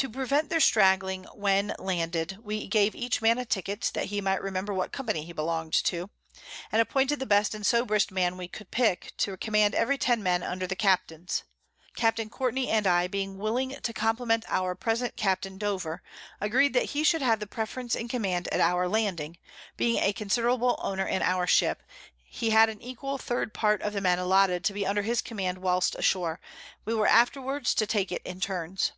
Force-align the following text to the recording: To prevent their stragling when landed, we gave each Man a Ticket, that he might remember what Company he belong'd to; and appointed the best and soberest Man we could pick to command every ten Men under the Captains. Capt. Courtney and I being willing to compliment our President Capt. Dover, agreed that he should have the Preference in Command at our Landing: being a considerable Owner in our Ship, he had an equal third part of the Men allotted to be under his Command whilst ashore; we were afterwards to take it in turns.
To 0.00 0.10
prevent 0.10 0.50
their 0.50 0.60
stragling 0.60 1.24
when 1.34 1.74
landed, 1.78 2.36
we 2.42 2.68
gave 2.68 2.94
each 2.94 3.22
Man 3.22 3.38
a 3.38 3.46
Ticket, 3.46 3.90
that 3.94 4.04
he 4.04 4.20
might 4.20 4.42
remember 4.42 4.74
what 4.74 4.92
Company 4.92 5.24
he 5.24 5.32
belong'd 5.32 5.72
to; 5.84 6.10
and 6.70 6.82
appointed 6.82 7.18
the 7.18 7.24
best 7.24 7.54
and 7.54 7.64
soberest 7.64 8.12
Man 8.12 8.36
we 8.36 8.46
could 8.46 8.70
pick 8.70 9.14
to 9.16 9.34
command 9.38 9.74
every 9.74 9.96
ten 9.96 10.22
Men 10.22 10.42
under 10.42 10.66
the 10.66 10.76
Captains. 10.76 11.44
Capt. 11.94 12.20
Courtney 12.30 12.68
and 12.68 12.86
I 12.86 13.06
being 13.06 13.38
willing 13.38 13.70
to 13.70 13.92
compliment 13.94 14.44
our 14.48 14.74
President 14.74 15.16
Capt. 15.16 15.48
Dover, 15.58 16.02
agreed 16.42 16.74
that 16.74 16.90
he 16.90 17.02
should 17.02 17.22
have 17.22 17.40
the 17.40 17.46
Preference 17.46 17.94
in 17.96 18.06
Command 18.06 18.48
at 18.48 18.60
our 18.60 18.86
Landing: 18.90 19.38
being 19.78 19.96
a 20.02 20.12
considerable 20.12 20.78
Owner 20.82 21.06
in 21.06 21.22
our 21.22 21.46
Ship, 21.46 21.82
he 22.22 22.50
had 22.50 22.68
an 22.68 22.82
equal 22.82 23.16
third 23.16 23.54
part 23.54 23.80
of 23.80 23.94
the 23.94 24.02
Men 24.02 24.18
allotted 24.18 24.62
to 24.64 24.74
be 24.74 24.86
under 24.86 25.00
his 25.04 25.22
Command 25.22 25.56
whilst 25.56 25.94
ashore; 25.94 26.38
we 26.84 26.92
were 26.92 27.06
afterwards 27.06 27.72
to 27.72 27.86
take 27.86 28.12
it 28.12 28.20
in 28.26 28.40
turns. 28.40 28.92